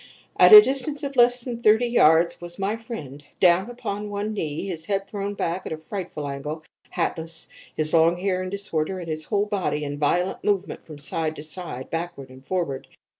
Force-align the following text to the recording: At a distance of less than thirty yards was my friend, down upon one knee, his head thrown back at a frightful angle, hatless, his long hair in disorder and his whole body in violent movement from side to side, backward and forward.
At 0.39 0.51
a 0.51 0.63
distance 0.63 1.03
of 1.03 1.15
less 1.15 1.41
than 1.41 1.59
thirty 1.61 1.85
yards 1.85 2.41
was 2.41 2.57
my 2.57 2.75
friend, 2.75 3.23
down 3.39 3.69
upon 3.69 4.09
one 4.09 4.33
knee, 4.33 4.65
his 4.65 4.85
head 4.85 5.05
thrown 5.07 5.35
back 5.35 5.67
at 5.67 5.71
a 5.71 5.77
frightful 5.77 6.27
angle, 6.27 6.63
hatless, 6.89 7.47
his 7.77 7.93
long 7.93 8.17
hair 8.17 8.41
in 8.41 8.49
disorder 8.49 8.97
and 8.97 9.07
his 9.07 9.25
whole 9.25 9.45
body 9.45 9.83
in 9.83 9.99
violent 9.99 10.43
movement 10.43 10.87
from 10.87 10.97
side 10.97 11.35
to 11.35 11.43
side, 11.43 11.91
backward 11.91 12.31
and 12.31 12.43
forward. 12.47 12.87